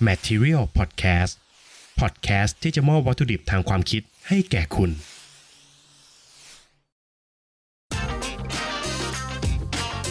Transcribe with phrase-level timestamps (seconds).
[0.00, 1.32] Material Podcast
[2.00, 4.90] Podcast ที่จะมอบวัตถุดิบทางความคิดให้แก่คุณ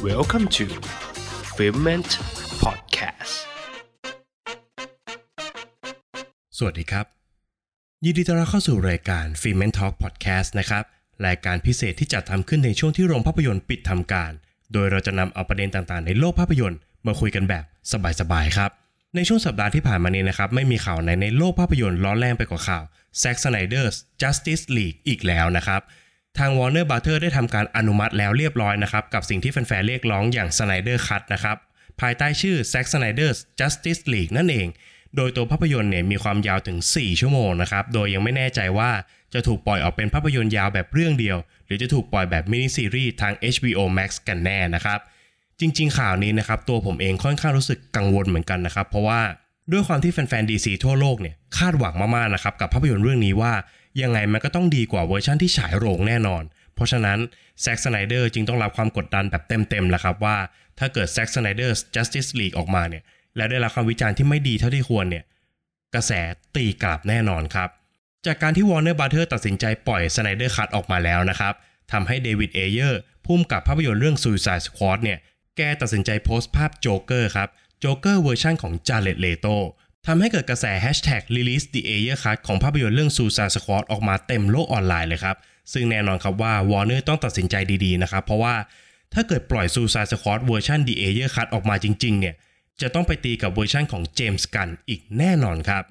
[0.08, 0.66] Welcome to
[1.56, 2.12] f i l m e n t
[2.64, 3.36] Podcast
[6.58, 7.06] สวัสดีครับ
[8.06, 10.84] ยินดีต้อนรับเข้าสู่รายการ f i l m e n Talk Podcast นะครับ
[11.28, 14.32] รายการพิเศษที่จัดทำขึ้นในช่วงที่โรงภาพยนตร์ปิดทำการ
[14.74, 17.64] โดยเราจะนำเอาประเด็นต่างๆ ในโลกภาพยนตร์มาคุยกันแบบ
[18.20, 18.83] สบายๆ ครับ
[19.16, 22.84] ในช่วงสัปดาห์ที่ผ่านมานี้นะครับ ไม่มีข่าวไหนในโลกภาพยนตร์ร้อนแรงไปกว่าข่าว
[23.22, 25.82] Zack Snyder's Justice League อีกแล้วนะครับ
[26.38, 31.58] ทาง Warner Brother ได้ทำการอนุมัติแล้วเรียบร้อยนะครับ กับสิ่งที่แฟนๆเรียกร้องอย่าง Snyder Cut นะครับ
[32.02, 34.68] ภายใต้ชื่อ Zack Snyder's Justice League นั่นเอง
[35.16, 38.92] โดยตัวภาพยนตร์เนี่ยมีความยาวถึง 4 ชั่วโมงนะครับ โดยยังไม่แน่ใจว่า
[39.34, 45.00] จะถูกปล่อยออกเป็นภาพยนตร์ยาวแบบเรื่องเดียว หรือจะถูกปล่อยแบบมินิซีรีส์ทาง HBO Max กันแน่นะครับ
[45.64, 49.22] จริง ๆ ข่าวนี้นะครับตัวผมเองค่อนข้างรู้สึกกังวลเหมือนกันนะครับ เพราะว่า
[49.72, 53.54] ด้วยความที่แฟนๆ DC ทั่วโลกเนี่ยคาดหวังมากๆนะครับกับภาพยนตร์เรื่องนี้ว่า
[54.02, 56.44] ยังไงมันก็ต้องดีกว่าเวอร์ชันที่ฉายโรงแน่นอน
[56.76, 57.20] เพราะฉะนั้น
[57.62, 60.38] แซ็กสไนเดอร์จึงต้องรับความกดดันแบบเต็มๆแล้วครับว่า
[60.80, 63.04] ถ้าเกิดแซ็กสไนเดอร์ Justice League ออกมาเนี่ย
[63.38, 65.24] แล้วได้รับความวิจารณ์ที่ไม่ดีเท่าที่ควรเนี่ย
[65.96, 66.12] กระแส
[66.56, 67.70] ตีกลับแน่นอนครับ
[68.26, 71.54] จากการที่ Warner Brother ตัดสินใจปล่อย Snyder Cut ออกมาแล้วนะครับ
[71.92, 75.20] ทำให้เดวิดเอเยอร์ผู้กำกับภาพยนตร์เรื่อง Suicide Squad เนี่ย
[75.58, 77.50] แกตัดสินใจโพสต์ภาพโจ๊กเกอร์ครับ
[77.80, 79.48] โจ๊กเกอร์เวอร์ชันของจาเรดเลโต
[80.08, 85.38] ทำให้เกิดกระแส Hashtag Release the Ayer Cut ของภาพยนตร์เรื่อง Suicide Squad ออกมาเต็มโลกออนไลน์เลยครับ
[85.74, 87.56] ซึ่งแน่นอนครับว่า Warner ต้องตัดสินใจ
[87.86, 88.56] ดีๆนะครับ เพราะว่า
[89.14, 92.36] ถ้าเกิดปล่อย Suicide Squad เวอร์ชัน The Ayer Cut ออกมาจริงๆเนี่ย
[92.82, 95.84] จะต้องไปตีกับเวอร์ชันของเจมส์กันน์อีกแน่นอนครับ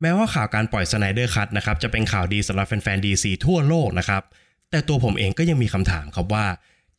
[0.00, 4.22] แม้ว่าข่าวการปล่อย Snyder Cut นะครับจะเป็นข่าวดีสำหรับแฟนๆ DC ทั่วโลกนะครับ
[4.70, 6.46] แต่ตัวผมเองก็ยังมีคำถามครับว่า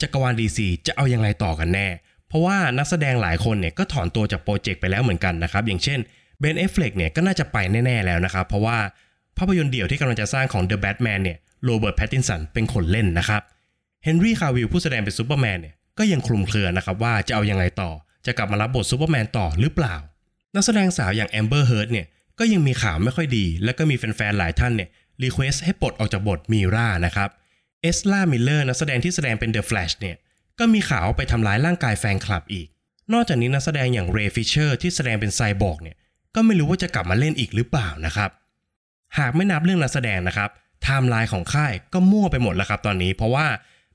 [0.01, 1.87] จักรวาล DC จะเอายังไงต่อกันแน่
[2.27, 5.99] เพราะว่านักแสดงหลายคนเนี่ยก็ถอนตัวจากโปรเจกต์ไปแล้วเหมือนกันนะครับ อย่างเช่น
[6.39, 8.77] เบนแอฟเฟลกเนี่ยก็น่าจะไปแน่ๆแล้วนะครับ เพราะว่า
[9.37, 13.41] ภาพยนตร์เดี่ยวที่กำลังจะสร้างของ The Batman เนี่ยโรเบิร์ตแพตตินสันเป็นคนเล่นนะครับ
[14.03, 17.91] เฮนรี่คาวิลผู้แสดงเป็นซูเปอร์แมนเนี่ยก็ยังคลุมเครือนะครับว่าจะเอายังไงต่อ
[18.25, 19.95] จะกลับมารับบทซูเปอร์แมนต่อหรือเปล่า
[20.55, 22.05] นักแสดงสาวอย่างแอมเบอร์เฮิร์ตเนี่ย
[22.39, 24.89] ก็ยังมีข่าวไม่ค่อยดี แล้วก็มีแฟนๆหลายท่านเนี่ย
[25.23, 30.15] request ให้ปลดออกจากบทเมรานะครับเอซรามิลเลอร์นักแสดงที่แสดงเป็น The Flash เนี่ย
[30.59, 32.67] ก็มีข่าวไปทำร้ายร่างกายแฟนคลับอีก
[33.13, 35.97] นอกจากนี้นักแสดงอย่างเรย์ฟิชเชอร์ที่แสดงเป็นไซบอร์กเนี่ย
[36.35, 38.29] ก็ไม่รู้ว่าจะกลับมาเล่นอีกหรือเปล่านะครับ
[39.17, 40.49] หากไม่นับเรื่องนักแสดงนะครับ
[40.83, 43.47] ไทม์ไลน์ของค่ายก็มั่วไปหมดแล้วครับตอนนี้ เพราะว่า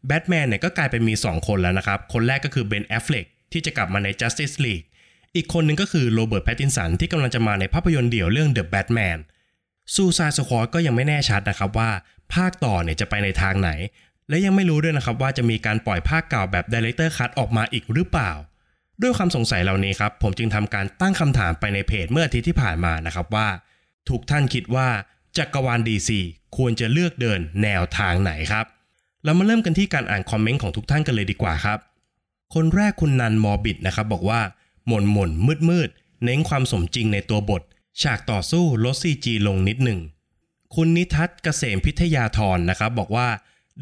[0.06, 4.86] แบทแมนเนี่ยก็กลายเป็นมี 2 คนแล้วนะครับ คนแรกก็คือเบนแอฟเฟลกที่จะกลับมาใน Justice League
[5.36, 9.18] อีกคนหนึ่งก็คือโรเบิร์ตแพตตินสันที่กำลังจะมาในภาพยนตร์เดี่ยวเรื่อง The Batman
[9.94, 11.90] Suicide Squad ก็ยังไม่แน่ชัดนะครับว่า
[12.34, 13.70] ภาคต่อเนี่ยจะไปในทางไหน
[14.28, 18.30] และยังไม่รู้ด้วยนะครับว่าจะมีการปล่อยภาคเก่าแบบ Director's Cut ออกมาอีกหรือเปล่า
[19.02, 23.48] ด้วยความสงสัยเหล่านี้ครับ ผมจึงทำการตั้งคำถามไปในเพจเมื่ออาทิตย์ที่ผ่านมานะครับว่า
[24.08, 24.88] ทุกท่านคิดว่า
[25.36, 26.10] จักรวาล DC
[26.56, 28.66] ควรจะเลือกเดินแนวทางไหนครับ
[29.24, 31.78] เรามาเริ่มกันที่การอ่านคอมเมนต์ของทุกท่านกันเลยดีกว่าครับ
[32.54, 34.40] คนแรกคุณนันมอบิดนะครับบอกว่า
[34.88, 35.88] หม่นหม่นมืดมืด
[36.24, 37.62] เน้นความสมจริงในตัวบท
[38.02, 40.00] ฉากต่อสู้ลด CG ลงนิดหนึ่ง
[40.76, 43.28] คุณนิทัศน์เกษมพิทยาธรนะครับ บอกว่า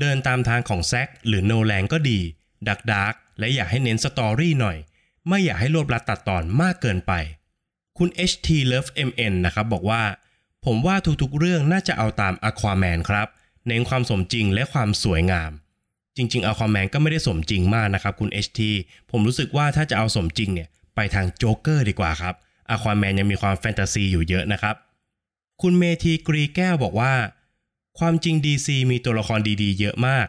[0.00, 2.20] เดินตามทางของแซ็กหรือโนแลนก็ดี
[2.68, 4.76] dark dark และอยากให้เน้น story หน่อย
[5.28, 7.12] ไม่อยากให้รวบรัดตัดตอนมากเกินไป
[7.98, 10.02] คุณ HT Love MN นะครับบอกว่า
[10.64, 13.28] ผมว่าทุกๆเรื่องน่าจะเอาตาม Aquaman ครับ
[13.66, 15.50] เน้นความสมจริงและความสวยงาม
[16.16, 18.60] จริงๆ Aquaman ก็ไม่ได้สมจริงมากนะครับคุณ HT
[19.10, 22.34] ผมรู้สึกว่าถ้าจะเอาสมจริงเนี่ยไปทางโจ๊กเกอร์ดีกว่าครับ
[22.74, 24.76] Aquaman ยังมีความแฟนตาซีอยู่เยอะนะครับ
[25.62, 27.14] คุณเมทีกรีแก้วบอกว่า
[27.98, 30.26] ความจริง DC มีตัวละครดีๆ เยอะมาก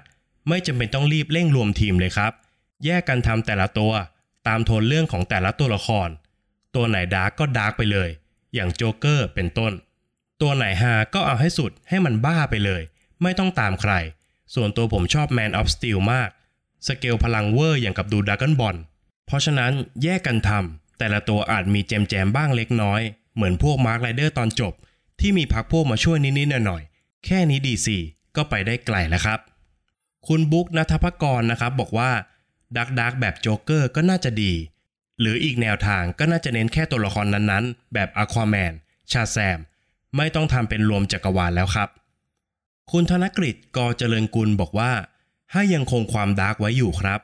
[0.48, 2.32] ไม่จำเป็นต้องรีบเร่งรวมทีมเลยครับ
[2.86, 3.94] แยกกันทำแต่ละตัว
[4.48, 6.10] ตามโทนเรื่องของแต่ละตัวละคร
[6.76, 8.10] ตัวไหน dark ก็ dark ไปเลย
[8.54, 9.74] อย่างโจ๊กเกอร์เป็นต้น
[10.42, 12.82] ตัวไหนฮาก็เอาให้สุดให้มันบ้าไปเลย
[13.22, 13.94] ไม่ต้องตามใคร
[14.54, 16.30] ส่วนตัวผมชอบ Man of Steel มาก
[16.88, 18.76] สเกลพลังเวอร์อย่างกับดูดราก้อนบอล
[19.26, 19.72] เพราะฉะนั้น
[20.04, 23.02] แยกกันทำแต่ละตัวอาจมี jam jam บ้างเล็กน้อย
[23.36, 24.74] เหมือนพวกมาสค์ไรเดอร์ตอนจบ
[25.22, 27.98] ที่มีพรรคพวกมาช่วยนิดๆหน่อยๆแค่นี้ DC
[28.36, 29.40] ก็ไปได้ไกลแล้วครับ
[30.28, 32.12] คุณบุ๊กนัทพกรนะครับบอกว่า
[32.78, 34.54] dark dark แบบโจ๊กเกอร์ก็น่าจะดี
[35.20, 38.74] หรืออีกแนวทางก็น่าจะเน้นแค่ตัวละครนั้นๆ แบบอควาแมน
[39.12, 39.60] ชาแซม
[40.18, 41.90] ไม่ต้องทำเป็นรวมจักรวาลแล้วครับ
[42.92, 44.92] คุณธนกฤษกอเจริญกุลบอกว่า
[45.52, 47.20] ให้ยังคงความ dark ไว้อยู่ครับ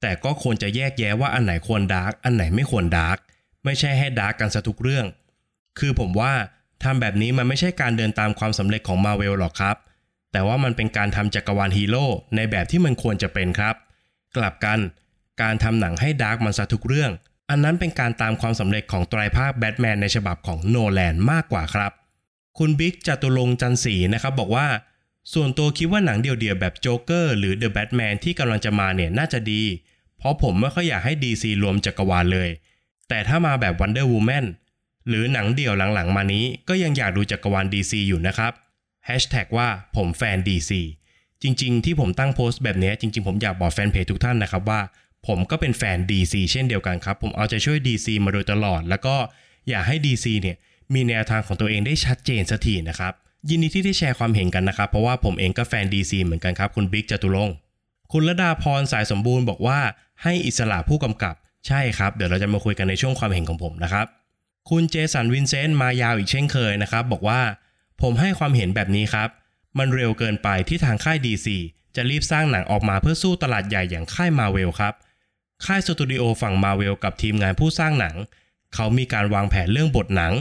[0.00, 3.18] แต่ก็ควรจะแยกแยะว่าอันไหนควร dark อันไหนไม่ควร dark
[3.64, 5.06] ไม่ใช่ให้ dark กันซะทุกเรื่อง
[5.78, 6.32] คือผมว่า
[6.82, 9.76] ทำแบบนี้มันไม่ใช่การเดินตามความสำเร็จของมาเวลหรอกครับ
[10.32, 13.74] แต่ว่ามันเป็นการทำจักรวาลฮีโร่ในแบบที่มันควรจะเป็นครับ
[14.36, 14.78] กลับกัน
[15.42, 17.12] การทำหนังให้ dark มันซะทุกเรื่อง
[17.50, 21.92] อันนั้นเป็นการตามความสำเร็จของไตรภาคแบทแมนในฉบับของโนแลนมากกว่าครับ
[22.58, 24.66] คุณบิ๊กจตุรงค์จันทร์ศรีนะครับบอกว่า
[25.34, 29.62] ส่วนตัวคิดว่าหนังเดี่ยวๆแบบโจ๊กเกอร์หรือเดอะแบทแมนที่กำลังจะมาเนี่ยน่าจะดี
[30.18, 32.50] เพราะผมไม่ค่อยอยากให้ DC รวมจักรวาลเลย
[33.08, 34.44] แต่ถ้ามาแบบ Wonder Woman
[35.08, 38.52] หรือหนังเดี่ยวหลังๆ มานี้ก็ยังอยากดูจักรวาล DC อยู่นะครับ
[39.08, 40.70] Hashtag ว่าผมแฟน DC
[41.42, 44.80] จริง ๆ ที่ผมตั้งโพสต์แบบนี้จริง ๆ ผมอยากบอกแฟนเพจทุกท่านนะครับว่า
[45.26, 49.16] ผมก็เป็นแฟน DC เช่นเดียวกันครับ ผมเอาใจช่วย DC มาโดยตลอด แล้วก็
[49.68, 50.56] อยากให้ DC เนี่ย
[50.94, 53.12] มีแนวทางของตัวเองได้ชัดเจนสักทีนะครับ
[53.48, 57.56] ยินดีที่ได้แชร์ความเห็นกันนะครับ เพราะว่าผมเองก็แฟน DC เหมือนกันครับ คุณบิ๊กจตุรงค์
[58.12, 59.78] คุณระดาพรสายสมบูรณ์บอกว่า
[60.22, 61.34] ให้อิสระผู้กำกับ
[61.66, 64.06] ใช่ครับ เดี๋ยวเราจะมาคุยกันในช่วงความเห็นของผมนะครับ
[64.68, 67.40] คุณเจสันวินเซนต์มายาวอีกเช่นเคยนะครับ บอกว่า
[68.00, 69.28] ผมให้ความเห็นแบบนี้ครับ
[69.78, 71.46] มันเร็วเกินไปที่ทางค่าย DC
[71.96, 74.94] จะรีบสร้างหนังออกมาเพื่อสู้ตลาดใหญ่อย่างค่ายมาเวลครับ
[75.64, 78.16] ค่ายสตูดิโอฝั่งมาเวลกับทีมงานผู้สร้างหนัง
[78.74, 80.32] เขามีการวางแผนเรื่องบทหนัง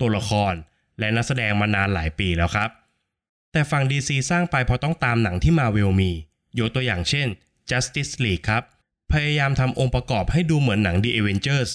[0.00, 0.54] ตัวละคร
[0.98, 2.70] และนักแสดงมานานหลายปีแล้วครับ
[3.52, 6.10] แต่ฝั่ง DC สร้างไปเพราะต้องตามหนังที่มาเวลมี
[6.58, 7.26] ยกตัวอย่างเช่น
[7.70, 8.62] Justice League ครับ
[9.12, 11.70] พยายามทำองค์ประกอบให้ดูเหมือนหนัง The Avengers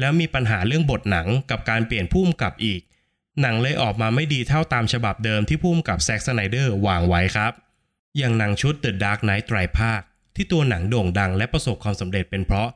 [0.00, 2.80] แล้วมีปัญหาเรื่องบทหนังกับการเปลี่ยนผู้กำกับอีก
[3.40, 7.52] หนังเลยออกมาไม่ดีเท่าตามฉบับเดิมที่ผู้กำกับแซ็กสไนเดอร์วางไว้ครับ
[8.16, 10.00] อย่างหนังชุด The Dark Knight ไตรภาค
[10.36, 12.68] ที่ตัวหนังโด่งดังและประสบความสำเร็จเป็นเพราะ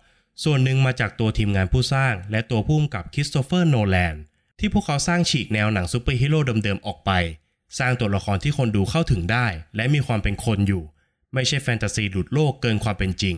[0.44, 4.14] ส่วนหนึ่งมาจากตัวทีมงานผู้สร้าง และตัวผู้กำกับคริสโตเฟอร์โนแลน
[4.58, 7.10] ที่พวกเขาสร้างฉีกแนวหนังซูเปอร์ฮีโร่เดิมๆออกไป
[7.78, 10.82] สร้างตัวละครที่คนดูเข้าถึงได้ และมีความเป็นคนอยู่
[11.34, 13.36] ไม่ใช่แฟนตาซีหลุดโลกเกินความเป็นจริง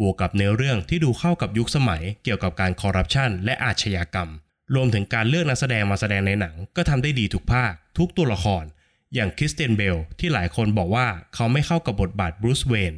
[0.00, 4.30] บวกกับเนื้อเรื่องที่ดูเข้ากับยุคสมัยเกี่ยวกับการคอร์รัปชันและอาชญากรรม
[4.74, 8.64] รวมถึงการเลือกนักแสดงมาแสดงในหนัง ก็ทำได้ดีทุกภาค ทุกตัวละคร
[9.14, 12.94] อย่างคริสเตียนเบลที่หลายคนบอกว่าเขาไม่เข้ากับบทบาทบรูซเวย์น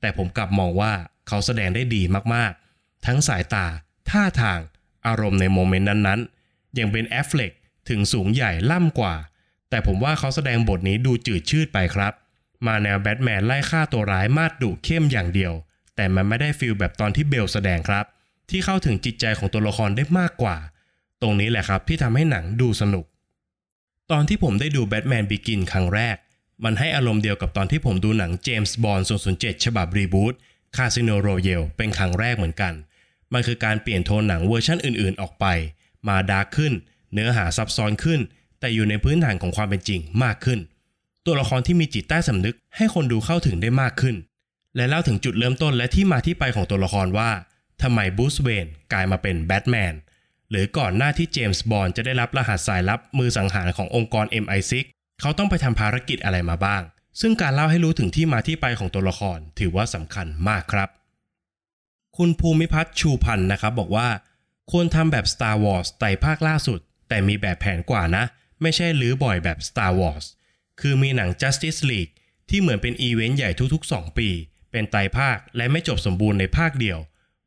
[0.00, 0.92] แต่ผมกลับมองว่า
[1.28, 2.02] เขาแสดงได้ดี
[2.34, 3.66] มากๆ ทั้งสายตา
[4.10, 4.60] ท่าทาง
[5.06, 7.52] อารมณ์ในโมเมนต์นั้นๆ อย่างเบนแอฟเฟล็ก
[7.88, 9.14] ถึงสูงใหญ่ล่ำกว่า
[9.70, 12.12] แต่ผมว่าเขาแสดงบทนี้ดูจืดชืดไปครับ
[12.66, 15.52] มาแนวแบทแมนไล่ฆ่าตัวร้ายมาดดุเข้มอย่างเดียว
[15.96, 18.04] แต่มันไม่ได้ feel แบบตอนที่เบลแสดงครับ
[18.50, 20.56] ที่เข้าถึงจิตใจของตัวละครได้มากกว่า
[21.22, 23.04] ตรงนี้แหละครับที่ทำให้หนังดูสนุก
[24.10, 26.16] ตอนที่ผมได้ดู Batman Begins ครั้งแรก
[26.64, 29.06] มันให้อารมณ์เดียวกับตอนที่ผมดูหนังเจมส์บอนด์
[29.36, 30.34] 007 ฉบับ reboot
[30.76, 32.72] Casino Royale เป็นครั้งแรกเหมือนกัน
[33.32, 35.46] มันคือการเปลี่ยนโทนหนังเวอร์ชันอื่นๆ ออกไป
[36.06, 36.72] มา dark ขึ้น
[37.12, 38.20] เนื้อหาซับซ้อนขึ้น
[38.60, 40.60] แต่อยู่ในพื้นฐานของความเป็นจริงมากขึ้น
[41.26, 44.16] ตัวละครที่มีจิตใต้สำนึกให้คนดูเข้าถึงได้มากขึ้น
[44.76, 47.30] และเล่าถึงจุดเริ่มต้นและที่มาที่ไปของตัวละครว่า
[47.82, 49.94] ทำไมบูสเวนกลายมาเป็นแบทแมน
[50.50, 54.72] หรือก่อนหน้าที่เจมส์บอนด์จะได้รับรหัสสายลับมือสังหารขององค์กร MI6
[55.20, 56.82] เขาต้องไปทำภารกิจอะไรมาบ้าง
[57.20, 60.88] ซึ่งการเล่าให้รู้ถึงที่มาที่ไปของตัวละครถือว่าสำคัญมากครับ
[62.16, 64.08] คุณภูมิพัฒน์ชูพันธ์นะครับบอกว่า
[64.70, 68.24] ควรทำแบบ Star Wars ไต่ภาคล่าสุด แต่มีแบบแผนกว่านะ
[68.62, 70.26] ไม่ใช่ลื้อบ่อยแบบ Star Wars
[70.80, 72.12] คือมีหนัง Justice League
[72.48, 74.28] ที่เหมือนเป็นอีเวนต์ใหญ่ทุกๆ 2 ปี
[74.72, 76.98] เป็นไตรภาคและไม่จบสมบูรณ์ในภาคเดียว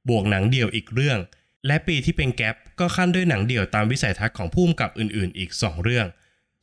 [0.10, 1.20] บวกหนังเดี่ยวอีกเรื่อง
[1.68, 6.08] และปีที่เป็น gap ก็คั่นด้วยหนังเดี่ยวตามวิสัยทัศน์ของผู้กำกับอื่นๆ อีก 2 เรื่อง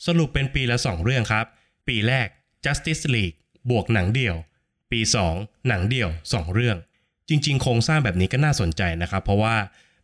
[0.07, 1.47] สรุปเป็นปีละ 2 เรื่องครับ
[1.89, 2.29] ปีแรก
[2.65, 3.37] Justice League
[3.71, 4.37] บวกหนังเดี่ยว
[4.93, 5.01] ปี
[5.35, 6.77] 2 หนังเดี่ยว 2 เรื่อง
[7.29, 9.55] จริง ๆ โครงสร้างแบบนี้ก็น่าสนใจนะครับ เพราะว่า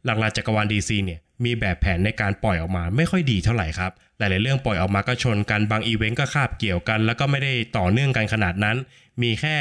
[0.04, 8.76] หลักๆจักรวาล DC เนี่ยมีแบบแผนในการปล่อยออกมาไม่ค่อยดีเท่าไหร่ครับ หลายๆเรื่องปล่อยออกมาก็ชนกัน บางอีเวนต์ก็คาบเกี่ยวกัน แล้วก็ไม่ได้ต่อเนื่องกันขนาดนั้น
[9.22, 9.56] มีแค่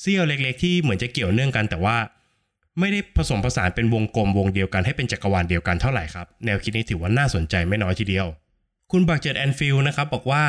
[0.00, 1.98] เสี้ยวเล็ก ๆ ที่เหมือนจะเกี่ยวเนื่องกัน แต่ว่า
[2.78, 8.26] ไม่ได้ผสมผสานเป็นวงกลมวงเดียวกันให้เป็นจักรวาลเดียวกันเท่าไหร่ครับ แนวคิดนี้ถือว่าน่าสนใจไม่น้อยทีเดียว
[8.90, 10.44] คุณบักเจ็ดแอนฟิลนะครับบอกว่า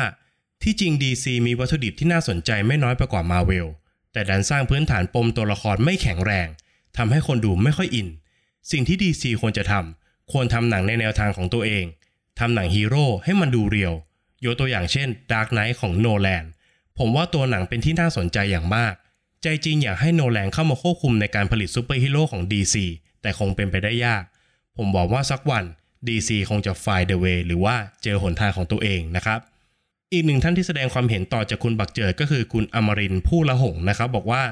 [0.62, 3.66] ที่จริง DC มีวัตถุดิบที่น่าสนใจไม่น้อยไปกว่า Marvel
[4.12, 6.48] แต่ดันสร้างพื้นฐานปมตัวละครไม่แข็งแรง
[6.96, 8.08] ทำให้คนดูไม่ค่อยอิน
[8.70, 11.84] สิ่งที่ DC ควรจะทำควรทำหนังในแนวทางของตัวเอง
[12.38, 13.92] ทำหนังฮีโร่ให้มันดู real
[14.44, 16.44] ยกตัวอย่างเช่น Dark Knight ของโนแลน
[16.98, 18.94] ผมว่าตัวหนังเป็นที่น่าสนใจอย่างมาก
[19.42, 22.76] ใจจริงอยากให้โนแลนเข้ามาควบคุมในการผลิตซูเปอร์ฮีโร่ของ DC
[23.22, 24.22] แต่คงเป็นไปได้ยาก
[24.76, 25.64] ผมบอกว่าสักวัน
[26.08, 29.40] DC คงจะ find the way หรือว่าเจอหนทางของตัวเองนะครับ
[30.12, 34.42] อีกหนึ่งท่านที่แสดงความเห็นต่อจากคุณบักเจิดก็คือคุณอมรินผู้ละหงนะครับ บอกว่า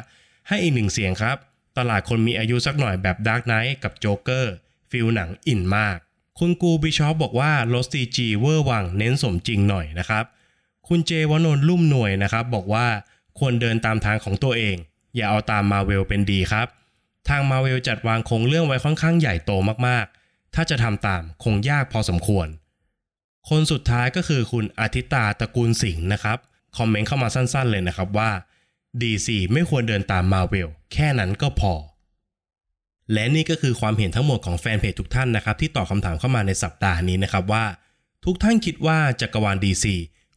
[0.48, 1.36] ให้อีกหนึ่งเสียงครับ
[1.78, 4.54] ตลาดคนมีอายุสักหน่อยแบบ Dark Knight กับโจ๊กเกอร์
[4.90, 5.98] feel หนัง in มาก
[6.38, 10.24] คุณกูบิชอปบอกว่าลด CG เวอร์วังเน้นสมจริงหน่อยนะครับ
[10.88, 12.86] คุณเจวนนท์ลุ่มหน่วยนะครับบอกว่า
[13.38, 14.76] ควรเดินตามทางของตัวเอง
[15.16, 16.66] อย่าเอาตามมาเวลเป็นดีครับ
[17.28, 19.52] ทางมาเวลจัดวางโครงเรื่องไว้ค่อนข้างใหญ่โต
[19.86, 22.48] มากๆ ถ้าจะทำตามคงยากพอสมควร
[23.48, 26.38] คนสุดท้ายก็คือคุณอาทิตาตระกูลสิงห์นะครับ
[26.76, 28.30] คอมเมนต์เข้ามาสั้นๆเลยนะครับว่า
[29.00, 31.74] DC ไม่ควรเดินตามมาเวลแค่นั้นก็พอ
[33.12, 37.64] และนี่ก็คือความเห็นทั้งหมดของแฟนเพจทุกท่านนะครับ ที่ตอบคำถามเข้ามาในสัปดาห์นี้นะครับว่า
[38.24, 39.84] ทุกท่านคิดว่าจักรวาล DC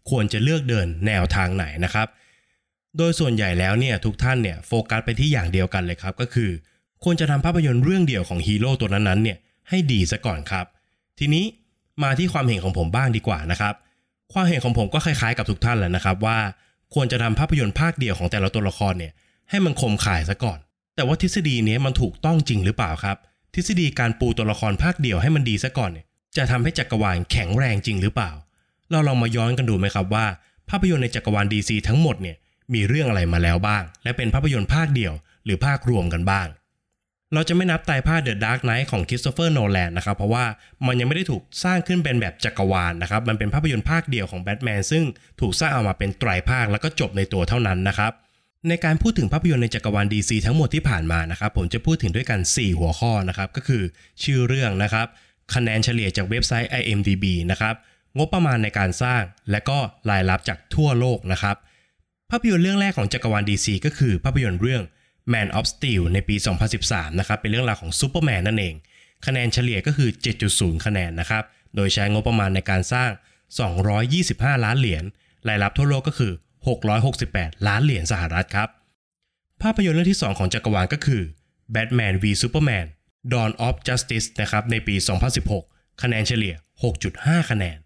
[0.09, 2.07] ควรจะเลือกเดินแนวทางไหนนะครับ
[2.97, 6.49] โดยส่วนใหญ่แล้วเนี่ยทุกท่านเนี่ยโฟกัสไปที่อย่างเดียวกันเลยครับ ก็คือ
[7.03, 9.37] ควรจะทำภาพยนตร์เรื่องเดียวของฮีโร่ตัวนั้นๆเนี่ย
[9.69, 10.65] ให้ดีซะก่อนครับ
[11.19, 11.45] ทีนี้
[12.03, 13.73] มาที่ความเห็นของผมบ้างดีกว่านะครับ
[14.33, 16.37] ความเห็นของผมก็คล้ายๆกับทุกท่านแหละนะครับว่า
[16.93, 19.11] ควรจะทำภาพยนตร์ภาคเดียวของแต่ละตัวละครเนี่ย
[19.49, 20.59] ให้มันคมข่ายซะก่อน
[20.95, 23.17] แต่ว่าทฤษฎีนี้มันถูกต้องจริงหรือเปล่าครับ
[23.55, 26.05] ทฤษฎีการปูตัวละครภาคเดียวให้มันดีซะก่อนเนี่ย
[26.37, 28.31] จะทำให้จักรวาลแข็งแรงจริงหรือเปล่า
[28.91, 30.25] เราลองมาย้อนกันดูไหมครับว่า
[30.69, 32.37] ภาพยนตร์ในจักรวาล DC ทั้งหมดเนี่ย
[32.73, 35.13] มีเรื่องอะไรมาแล้วบ้าง และเป็นภาพยนตร์ภาคเดียว
[35.45, 36.47] หรือภาครวมกันบ้าง
[37.33, 40.45] เราจะไม่นับไตรภาค The Dark Knight ของคริสโตเฟอร์โนแลนนะครับ เพราะว่า
[40.87, 45.03] มันยังไม่ได้ถูกสร้างขึ้นเป็นแบบจักรวาลนะครับ มันเป็นภาพยนตร์ภาคเดียวของแบทแมนซึ่ง
[45.41, 48.11] ถูกสร้างออกมาเป็นไตรภาคแล้วก็จบในตัวเท่านั้นนะครับ
[48.69, 53.83] ในการพูดถึงภาพยนตร์ในจักรวาล DC ทั้งหมดที่ผ่านมานะครับผมจะพูดถึงด้วยกัน 4 หัวข้อนะครับก็คือ
[54.23, 55.07] ชื่อเรื่องนะครับ
[55.53, 57.75] คะแนนเฉลี่ยจากเว็บไซต์ IMDb นะครับ
[58.17, 59.77] งบประมาณในการสร้าง และก็
[60.09, 61.55] รายรับจากทั่วโลกนะครับ
[62.31, 64.83] ภาพยนตร์เรื่องแรกของจักรวาล DC ก็คือภาพยนตร์เรื่อง
[65.33, 66.35] Man of Steel ในปี
[66.77, 68.75] 2013 นะครับ เป็นเรื่องราวของซูเปอร์แมนนั่นเอง
[69.25, 70.09] คะแนนเฉลี่ยก็คือ
[70.47, 71.43] 7.0 คะแนนนะครับ
[71.75, 73.11] โดยใช้งบประมาณในการสร้าง
[73.87, 75.03] 225 ล้านเหรียญ
[75.47, 76.33] รายรับทั่วโลกก็คือ
[76.99, 78.69] 668 ล้านเหรียญสหรัฐครับ
[79.61, 81.21] ภาพยนตร์เรื่องที่ 2 ของจักรวาลก็คือ
[81.73, 82.87] Batman v Superman
[83.31, 84.95] Dawn of Justice นะครับในปี
[85.47, 86.55] 2016 คะแนนเฉลี่ย
[87.01, 87.77] 6.5 คะแนน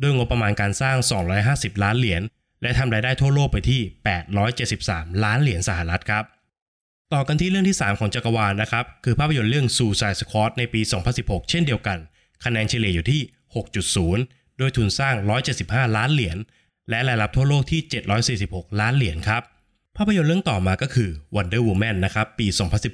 [0.00, 0.96] โดยงบประมาณการสร้าง
[1.40, 2.22] 250 ล้านเหรียญ
[2.62, 3.80] และทำรายได้ทั่วโลกไปที่
[4.52, 6.24] 873 ล้านเหรียญสหรัฐครับ
[7.14, 10.80] ต่อกันที่เรื่องที่ 3 ของจักรวาลนะครับ คือภาพยนตร์เรื่อง Suicide Squad ในปี
[11.16, 11.98] 2016 เช่นเดียวกัน
[12.44, 13.20] คะแนนเฉลี่ยอยู่ที่
[13.86, 15.14] 6.0 โดยทุนสร้าง
[15.56, 16.38] 175 ล้านเหรียญ
[16.90, 17.80] และรายรับทั่วโลกที่
[18.30, 19.42] 746 ล้านเหรียญครับ
[19.96, 22.46] ภาพยนตร์เรื่องต่อมาก็คือ Wonder Woman นะครับ ปี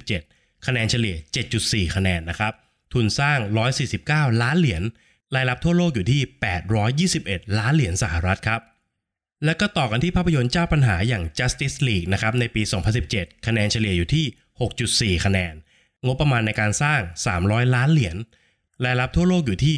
[0.09, 1.15] 2017 คะแนนเฉลี่ย
[1.55, 2.53] 7.4 คะแนนนะครับ
[2.93, 3.39] ทุนสร้าง
[3.89, 4.83] 149 ล้านเหรียญ
[5.35, 6.21] รายรับทั่วโลกอยู่ที่
[6.89, 8.61] 821 ล้านเหรียญสหรัฐครับ
[9.45, 12.61] แล้วก็ต่อกันที่ภาพยนตร์เจ้าปัญหาอย่าง Justice League นะครับในปี
[13.03, 14.25] 2017 คะแนนเฉลี่ยอยู่ที่
[15.17, 15.53] 6.4 คะแนน
[16.05, 17.01] งบประมาณในการสร้าง
[17.37, 18.17] 300 ล้านเหรียญ
[18.85, 19.75] รายรับทั่วโลกอยู่ที่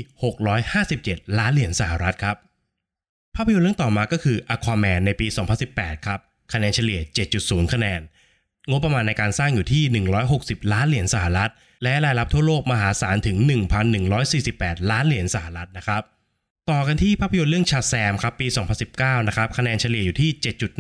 [0.67, 2.37] 657 ล้านเหรียญสหรัฐครับ
[3.35, 5.27] ภาพยนตร์เรื่องต่อมาก็คือ Aquaman ในปี
[5.67, 6.19] 2018 ครับ
[6.53, 6.99] คะแนนเฉลี่ย
[7.37, 8.01] 7.0 คะแนน
[8.71, 9.83] งบประมาณในการสร้างอยู่ที่
[10.29, 11.51] 160 ล้านเหรียญสหรัฐ
[11.83, 13.37] และรายรับทั่วโลกมหาศาลถึง
[14.13, 16.03] 1,148 ล้านเหรียญสหรัฐนะครับ
[16.71, 18.47] ต่อกันที่ภาพยนตร์เรื่องชาแซมครับปี
[18.87, 20.29] 2019 นะครับคะแนนเฉลี่ยอยู่ที่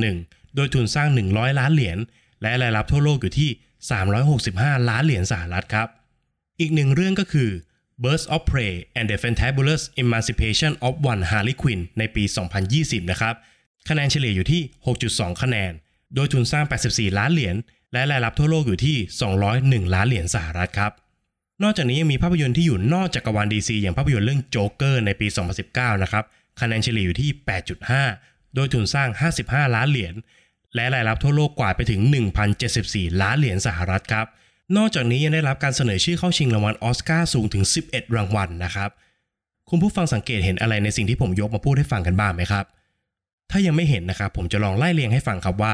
[0.03, 1.97] 7.1 โดยทุนสร้าง 100 ล้านเหรียญ
[2.41, 3.49] และรายรับทั่วโลกอยู่ที่
[4.19, 5.87] 365 ล้านเหรียญสหรัฐครับ
[6.59, 7.49] อีกหนึ่งเรื่องก็คือ
[8.03, 12.23] Birds of Prey and the Fantabulous Emancipation of One Harley Quinn ในปี
[12.67, 13.35] 2020 นะครับ
[13.89, 14.61] คะแนนเฉลี่ยอยู่ที่
[15.01, 15.71] 6.2 คะแนน
[16.15, 17.55] โดยทุนสร้าง 84 ล้านเหรียญ
[17.93, 18.97] และรายรับทั่วโลกอยู่ที่
[19.85, 20.91] 201 ล้านเหรียญสหรัฐครับ
[21.63, 25.27] นอกจากนี้ยังมีภาพยนตร์ที่อยู่นอกจักรวาล DC อย่างภาพยนตร์เรื่องโจ๊กเกอร์ในปี
[25.65, 26.23] 2019 นะครับ
[26.59, 27.29] คะแนนเฉลี่ยอยู่ที่
[27.93, 29.09] 8.5 โดยทุนสร้าง
[29.41, 30.13] 55 ล้านเหรียญ
[30.75, 32.01] และรายรับทั่วโลกกว่าไปถึง
[32.61, 34.27] 1,074 ล้านเหรียญสหรัฐครับ
[34.77, 38.89] นอกจากนี้ยังได้รับการเสนอชื่อเข้าชิงรางวัลออสการ์สูงถึง 11 รางวัลนะครับ
[39.69, 42.65] คุณผู้ฟังสังเกตเห็นอะไรในสิ่งที่ผมยกมาพูดให้ฟังกันบ้างไหมครับ
[43.51, 45.73] ถ้ายังไม่เห็นนะครับผมจะลองไล่เรียงให้ฟังครับว่า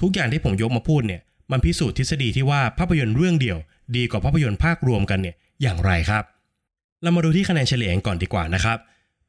[0.00, 3.58] ทุกอย่างที่ผมยกมาพูดเนี่ย มันพิสูจน์ทฤษฎีที่ว่าภาพยนตร์เรื่องเดียว
[3.96, 6.24] ดีกว่าภาพยนตร์ภาครวมกันเนี่ยอย่างไรครับ
[7.02, 8.78] เรามาดูที่คะแนนเฉลี่ยก่อนดีกว่านะครับ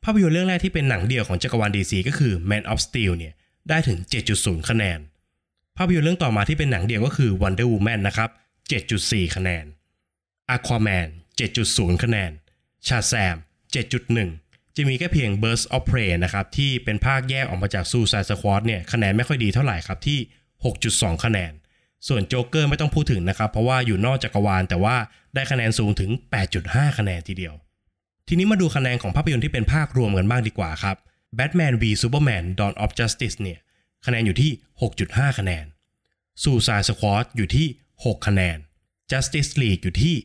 [0.03, 3.33] ภาพยนตร์เรื่องแรกที่เป็นหนังเดียวของจักรวาล DC ก็คือ Man of Steel เนี่ย
[3.69, 3.97] ได้ถึง
[4.33, 4.99] 7.0 คะแนน
[5.77, 8.29] ภาพยนตร์เรื่องต่อมาที่เป็นหนังเดียวก็คือ Wonder Woman นะครับ
[8.81, 9.65] 7.4 คะแนน
[10.55, 11.07] Aquaman
[11.55, 12.31] 7.0 คะแนน
[12.87, 13.35] Shazam
[13.73, 20.19] 7.1 จะมีแค่เพียง Burst of Prey นะครับที่เป็นภาคแยกออกมาจาก Suicide Squad เนี่ยคะแนนไม่ค่อยดีเท่าไหร่ครับที่
[20.71, 21.51] 6.2 คะแนน
[22.07, 24.95] ส่วนโจ๊กเกอร์ไม่ต้องพูดถึงนะครับ เพราะว่าอยู่นอกจักรวาล แต่ว่า
[25.35, 26.11] ได้คะแนนสูงถึง
[26.53, 27.53] 8.5 คะแนนทีเดียว
[28.27, 30.97] ทีนี้มาดูคะแนนของภาพยนตร์ที่เป็นภาครวมกันบ้างดีกว่าครับ
[31.37, 33.59] Batman v Superman Dawn of Justice เนี่ย
[34.05, 34.51] คะแนนอยู่ที่
[34.95, 35.65] 6.5 คะแนน
[36.43, 37.67] Suicide Squad อยู่ที่
[38.03, 38.57] 6 คะแนน
[39.11, 40.15] Justice League อยู่ที่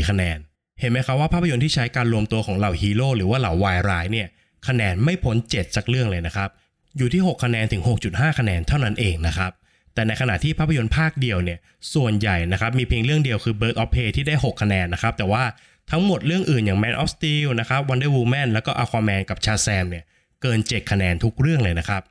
[0.00, 0.38] 6.4 คะแนน
[0.80, 4.28] เห็นไหมครับว่าภาพยนตร์ที่ใช้การรวมตัวของเหล่าฮีโร่หรือว่าเหล่าวายร้ายเนี่ย
[4.68, 6.50] คะแนนไม่พ้น 7 สักเรื่องเลยนะครับ
[6.96, 9.52] อยู่ที่ 6 คะแนนถึง 6.5 คะแนนเท่านั้นเองนะครับ
[9.94, 11.58] แต่ในขณะที่ภาพยนตร์ภาคเดียวเนี่ย
[11.94, 15.44] ส่วนใหญ่นะครับมีเพียงเรื่องเดียวคือ Bird of Prey ที่ได้ 6 คะแนนนะครับแต่ว่า
[15.90, 20.04] ทั้งหมดเรื่องอื่นอย่าง Man of Steel นะครับ Wonder Woman แล้วก็ Aquaman กับ Shazam เนี่ย
[20.42, 22.02] เกิน 7 คะแนนทุกเรื่องเลยนะครับ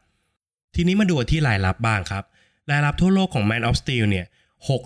[0.75, 2.23] ทีนี้มาดูที่รายรับบ้างครับ
[2.69, 4.25] รายรับทั่วโลกของ Man of Steel เนี่ย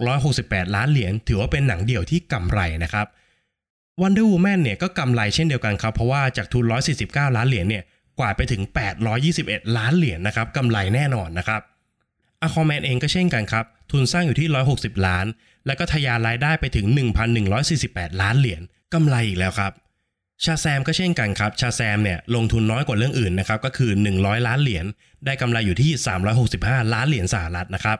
[0.07, 3.07] 668 ล้านเหรียญถือว่าเป็นหนังเดี่ยวที่กำไรนะครับ
[4.01, 6.65] Wonder Woman เนี่ยก็กำไรเช่นเดียวกันครับ เพราะว่าจากทุน
[7.01, 7.83] 149 ล้านเหรียญเนี่ย
[8.19, 8.61] กว่าไปถึง
[9.19, 11.61] 821 ล้านเหรียญนะครับกำไรแน่นอนนะครับ
[12.43, 15.25] Aquaman เองก็เช่นกันครับ ทุนสร้างอยู่ที่ 160 ล้าน
[15.65, 16.85] แล้วก็ทะยานรายได้ไปถึง
[17.53, 18.61] 1,148 ล้านเหรียญ
[18.93, 19.71] กำไรอีกแล้วครับ
[20.43, 24.85] ชาแซมก็เช่นกันครับชาแซมเนี่ยลงทุนน้อยกว่าเรื่องอื่นนะครับก็คือ 100 ล้านเหรียญ
[25.25, 25.91] ได้กำไรอยู่ที่
[26.43, 27.97] 365 ล้านเหรียญสหรัฐนะครับ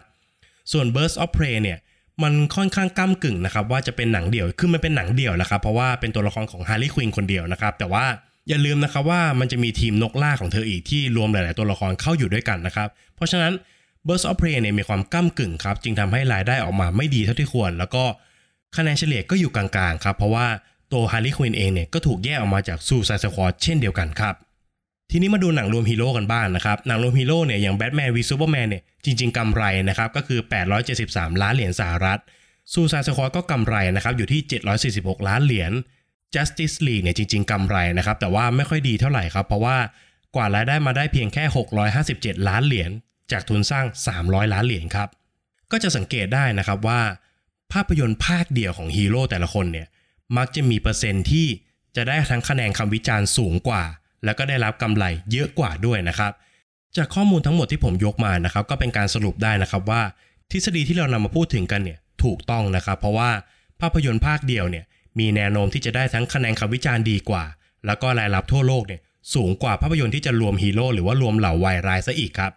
[0.71, 1.77] ส่วน Burst of Prey เนี่ย
[2.23, 8.05] มันค่อนข้างก้ำกึ่งนะครับว่าจะเป็นหนังเดี่ยว คือมันเป็นหนังเดี่ยวแหละครับเพราะว่าเป็นตัวละครของฮาร์ลีควินคนเดียวนะครับแต่ว่า
[8.49, 13.53] อย่าลืมนะครับว่ามันจะมีทีมนกล่าของเธออีกที่รวมหลาย ๆ ตัวละครเข้าอยู่ด้วยกันนะครับเพราะฉะนั้น
[14.07, 18.03] Birds of Prey เนี่ยมีความก้ากึ่งครับ จึงทำให้รายได้ออกมาไม่ดีเท่าที่ควร แล้วก็
[18.75, 20.47] คะแนนเฉลี่ยก็อยู่กลางๆ ครับ เพราะว่า
[20.93, 24.35] ตัวฮาร์ลีควินเองเนี่ยก็ถูกแยกออกมาจาก Suicide Squad เช่นเดียวกันครับ
[25.11, 30.39] ทีนี้มาดูหนังรวมฮีโร่กันบ้างนะครับ หนังรวมฮีโร่เนี่ยอย่าง Batman v Superman เนี่ยจริงๆกำไรนะครับก็คือ
[30.91, 32.19] 873 ล้านเหรียญสหรัฐ
[32.73, 34.41] ซูซายสควอตก็กำไรนะครับอยู่ที่
[34.85, 35.71] 746 ล้านเหรียญ
[36.35, 39.77] Justice League เนี่ยจริง ๆกำไรนะครับแต่ว่าไม่ค่อยดีเท่าไหร่ครับเพราะว่า
[40.35, 41.43] กว่ารายได้มาได้เพียงแค่
[41.95, 42.91] 657 ล้านเหรียญ
[43.31, 43.85] จากทุนสร้าง
[44.19, 45.09] 300 ล้านเหรียญครับ
[45.71, 47.01] ก็จะสังเกตได้นะครับว่า
[47.73, 49.87] ภาพยนตร์ภาคเดียวของฮีโร่แต่ละคนเนี่ย
[50.37, 51.47] มักจะมีเปอร์เซ็นต์ที่
[51.95, 53.83] จะได้ทั้งคะแนนคำวิจารณ์สูงกว่า
[54.23, 56.31] แล้วก็ได้รับกำไรเยอะกว่าด้วยนะครับ
[56.97, 60.01] จากข้อมูลทั้งหมดที่ผมยกมานะครับ ก็เป็นการสรุปได้นะครับว่า
[60.51, 63.29] ทฤษฎีที่เรานำมาพูดถึงกันเนี่ยถูกต้องนะครับ เพราะว่า
[63.81, 64.85] ภาพยนตร์ภาคเดียวเนี่ย
[65.19, 67.43] มีแนวโน้มที่จะได้ทั้งคะแนนคำวิจารณ์ดีกว่า
[67.85, 69.01] แล้วก็รายรับทั่วโลกเนี่ย
[69.33, 72.51] สูงกว่าภาพยนตร์ที่จะรวมฮีโร่หรือว่ารวมเหล่าวายร้ายซะอีกครับ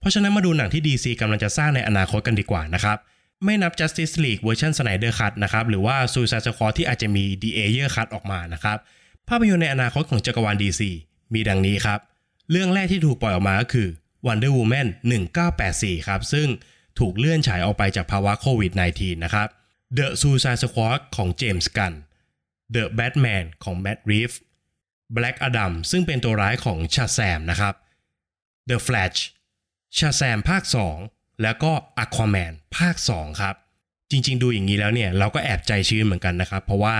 [0.00, 2.98] เพราะฉะนั้นมาดูหนังที่ DC กำลังจะสร้างในอนาคตกันดีกว่านะครับ
[3.44, 8.78] ไม่นับ Justice League เวอร์ชัน Snyder Cut นะครับหรือว่า Suicide Squad ที่อาจจะมี The Ayer Cut ออกมานะครับ
[9.28, 10.82] ภาพยนตร์ในอนาคตของจักรวาล DC
[11.34, 12.00] มีดังนี้ครับ
[12.50, 13.88] เรื่องแรกที่ถูกปล่อยออกมาก็คือ
[14.26, 14.88] Wonder Woman
[15.46, 16.48] 1984 ครับซึ่ง
[16.98, 19.48] ถูกเลื่อนฉายออกไปจากภาวะโควิด -19 นะครับ
[19.98, 21.94] The Suicide Squad ของ James Gunn
[22.74, 24.36] The Batman ของ Matt Reeves
[25.16, 27.74] Black Adam ซึ่งเป็นตัวร้ายของชาแซมนะครับ
[28.70, 29.18] The Flash
[29.96, 30.62] ชาแซมภาค
[31.02, 33.54] 2 แล้วก็ Aquaman ภาค 2 ครับ
[34.10, 36.96] จริง ๆ ดูอย่างนี้แล้วเนี่ย เราก็แอบใจชื้นเหมือนกันนะครับ เพราะว่า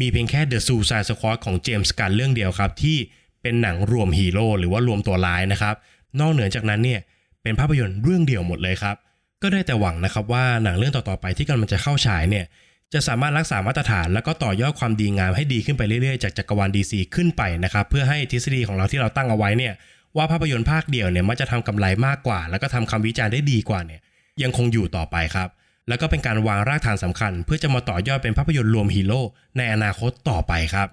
[0.00, 2.96] มีเพียงแค่ The Suicide Squad ของเจมส์กันเรื่องเดียวครับ ที่
[3.42, 5.74] เป็นหนังรวมฮีโร่หรือว่ารวมตัวร้ายนะครับ
[6.20, 7.00] นอกเหนือจากนั้นเนี่ย
[7.42, 8.96] เป็นภาพยนตร์เรื่องเดียวหมดเลยครับ
[9.42, 12.44] ก็ได้แต่หวังนะครับว่าหนังเรื่องต่อๆไปที่กำลังจะเข้าฉายเนี่ย
[12.92, 19.72] จะสามารถรักษามาตรฐาน แล้วก็ต่อยอดความดีงามให้ดีขึ้นไปเรื่อยๆ จากจักรวาล DC ขึ้นไปนะครับ เพื่อให้ทฤษฎีของเราที่เราตั้งเอาไว้เนี่ย
[20.16, 24.00] ว่าภาพยนตร์ภาคเดียวเนี่ยมันจะทำกำไรมากกว่า แล้วก็ทำคำวิจารณ์ได้ดีกว่าเนี่ย
[24.42, 25.48] ยังคงอยู่ต่อไปครับ
[25.88, 29.22] แล้วก็เป็นการวางรากฐานสำคัญ เพื่อจะมาต่อยอดเป็นภาพยนตร์รวมฮีโร่
[29.56, 30.88] ในอนาคตต่อไปครับ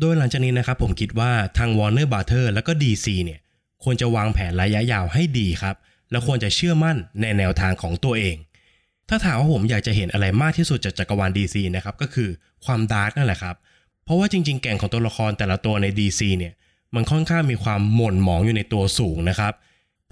[0.00, 3.40] โดยหลังจากนี้นะครับผมคิดว่าทาง Warner b r o t h e r แล้วก็ DC เนี่ย
[3.84, 5.76] ควรจะวางแผนระยะยาวให้ดีครับ
[6.10, 8.36] และควรจะเชื่อมั่นในแนวทางของตัวเอง
[9.08, 12.28] ถ้าถามว่าผมอยากจะเห็นอะไรมากที่สุดจากจักรวาล DC นะครับก็คือ
[12.64, 13.56] ความ dark นั่นแหละครับ
[14.04, 16.52] เพราะว่าจริง ๆ แก่นของตัวละครแต่ละตัวใน DC เนี่ย
[16.94, 19.52] มันค่อนข้างมีความหม่นหมองอยู่ในตัวสูงนะครับ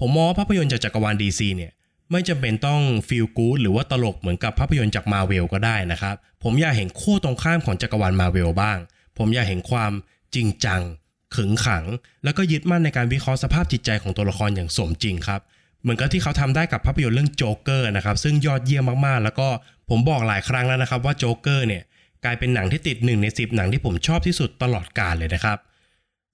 [0.01, 1.73] ผมมองว่าภาพยนตร์จากจักรวาล DC เนี่ย
[2.11, 8.79] ไม่จำเป็นต้อง feel good หรือว่าตลกเหมือนกับภาพยนตร์จากมาเวลก็ได้นะครับ ผมอยากเห็นขั้วตรงข้ามของจักรวาลมาเวลบ้าง
[9.19, 9.93] ผมอยากเห็นความ
[10.35, 10.81] จริงจัง
[11.35, 11.85] ขึงขัง
[12.25, 15.41] แล้วก็ยึดมั่นในการวิเคราะห์สภาพจิตใจของตัวละครอย่างสมจริงครับ
[15.83, 19.49] เหมือนกับที่เขาทำได้กับภาพยนตร์เรื่องโจ๊กเกอร์นะครับซึ่งยอดเยี่ยมมากๆ แล้วก็
[19.91, 21.83] ผมบอกหลายครั้งแล้วนะครับว่าโจ๊กเกอร์เนี่ย
[22.25, 25.59] กลายเป็นหนังที่ติด1ใน10 หนังที่ผมชอบที่สุดตลอดกาลเลยนะครับ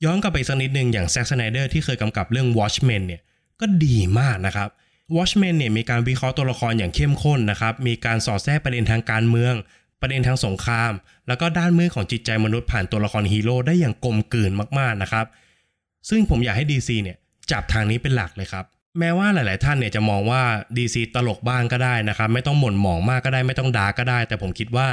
[0.05, 3.21] ย้อนกลับไปสักนิดนึงอย่าง Zack Snyder ที่เคยกำกับเรื่อง Watchmen เนี่ย
[3.61, 4.69] ก็ดีมากนะครับ
[5.17, 9.55] Watchmen เนี่ยมีการวิเคราะห์ตัวละครอย่างเข้มข้นนะครับ มีการสอดแทรกประเด็นทางการเมือง
[10.01, 10.93] ประเด็นทางสงคราม
[11.29, 15.27] แล้วก็ด้านมืดของจิตใจมนุษย์ผ่านตัวละครฮีโร่ได้อย่างกลมกลืนมากๆนะครับ
[16.09, 17.17] ซึ่งผมอยากให้ DC เนี่ย
[17.51, 18.65] จับทางนี้เป็นหลักเลยครับ
[18.99, 20.43] แม้ว่าหลาย ๆ ท่านเนี่ยจะมองว่า
[20.77, 24.89] DC ตลกบ้างก็ได้นะครับ ไม่ต้องหม่นหมองมากก็ได้ไม่ต้อง dark ก็ได้ แต่ผมคิดว่า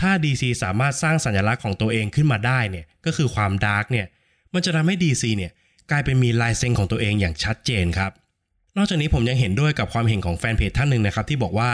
[0.00, 4.06] ถ้า DC สามารถสร้างสัญลักษณ์ของตัวเองขึ้นมาได้เนี่ยก็คือความ dark เนี่ย
[4.54, 5.52] มันจะทำให้ DC เนี่ย
[5.90, 8.12] กลายเป็นมีลายเซ็นของตัวเองอย่างชัดเจนครับ
[8.76, 11.70] นอกจากนี้ผมยังเห็นด้วยกับความเห็นของแฟนเพจท่านหนึ่งนะครับที่บอกว่า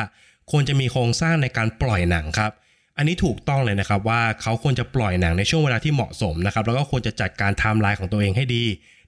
[0.50, 2.52] ควรจะมีโครงสร้างในการปล่อยหนังครับ
[2.96, 8.64] อันนี้ถูกต้องเลยนะครับว่าเขาควรจะปล่อยหนังในช่วงเวลาที่เหมาะสมนะครับแล้วก็ควรจะจัดการไทม์ไลน์ของตัวเองให้ดี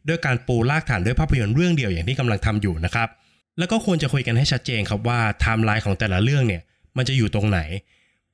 [0.09, 3.09] ด้วยการปูรากฐานด้วยภาพยนตร์เรื่องเดียวอย่างที่กำลังทำอยู่นะครับ
[3.59, 6.63] แล้วก็ควรจะคุยกันให้ชัดเจนครับว่าไทม์ไลน์ของแต่ละเรื่องเนี่ย
[6.97, 7.61] มันจะอยู่ตรงไหน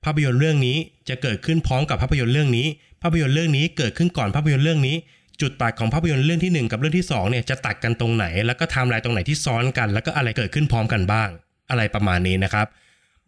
[0.04, 0.76] ภาพยนตร์เรื่องนี้
[1.08, 2.66] จะเกิดขึ้นพร้อมกับภาพยนตร์เรื่องนี้
[3.02, 4.96] ภาพยนตร์เรื่องนี้เกิดขึ้นก่อนภาพยนตร์เรื่องนี้
[5.40, 11.28] จุดตัดของภาพยนตร์เรื่องที่ 1 กับเรื่องที่2เนี่ยจะตัดกันตรงไหน แล้วก็ไทม์ไลน์ตรงไหนที่ซ้อนกัน แล้วก็อะไรเกิดขึ้นพร้อมกันบ้าง
[11.70, 12.66] อะไรประมาณนี้นะครับ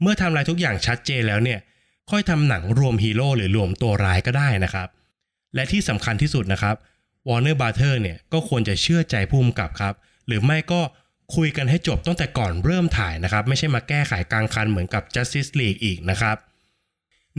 [0.02, 1.58] เมื่อไทม์ไลน์ทุกอย่างชัดเจนแล้วเนี่ย
[2.10, 4.88] ค่อยทำหนังรวมฮีโร่หรือรวมตัวร้ายก็ได้นะครับ
[5.54, 6.76] และที่สำคัญที่สุดนะครับ
[7.28, 9.94] Warner b r o t h e r เนี่ยก็ควรจะเชื่อใจผู้กำกับครับ
[10.26, 10.80] หรือไม่ก็
[11.36, 16.36] คุยกันให้จบตั้งแต่ก่อนเริ่มถ่ายนะครับ ไม่ใช่มาแก้ไขกลางคันเหมือนกับ Justice League อีกนะครับ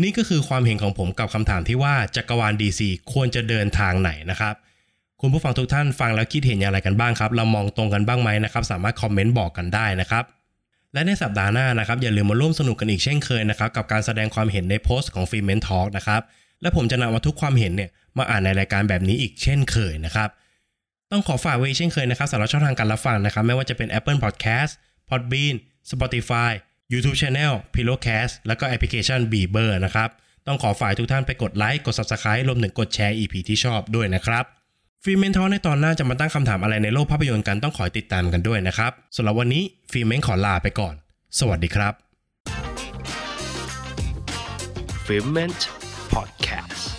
[0.04, 2.82] นี่ก็คือความเห็นของผมกับคำถามที่ว่าจักรวาล DC
[3.14, 4.56] ควรจะเดินทางไหนนะครับ
[5.22, 10.24] คุณผู้ฟังทุกท่านฟังแล้วคิดเห็นอย่างไรกันบ้างครับ เรามองตรงกันบ้างไหมนะครับ สามารถคอมเมนต์บอกกันได้นะครับ
[10.94, 16.22] และในสัปดาห์หน้านะครับ อย่าลืมมาร่วมสนุกกันอีกเช่นเคยนะครับ กับการแสดงความเห็นในโพสต์ของฟิเมนทอ l k นะครับ
[16.62, 20.30] และผมจะนำมาทุกความเห็นเนี่ยมาอ่านในรายการแบบนี้อีกเช่นเคยนะครับ
[21.12, 24.72] ต้องขอฝากไว้เช่นเคยนะครับสำหรับช่องทางการรับฟังนะครับ ไม่ว่าจะเป็น Apple Podcast
[25.10, 25.56] Podbean
[25.92, 26.52] Spotify
[26.93, 30.10] YouTube Channel Pillowcast แล้วก็แอปพลิเคชัน Beaver นะครับ
[30.47, 34.43] ต้องขอฝากทุกท่านไปกดไลค์กด Subscribe รวมถึงกดแชร์ EP ที่ชอบด้วยนะครับ
[35.04, 40.95] Filment Talk ในตอนหน้าจะมาตั้งคำถามอะไรในโลกภาพยนตร์กันต้องขอติดตามกันด้วยนะครับสำหรับวันนี้ Filment ขอลาไปก่อน
[41.39, 41.93] สวัสดีครับ
[45.06, 45.62] f i l m e n t
[46.13, 46.99] Podcast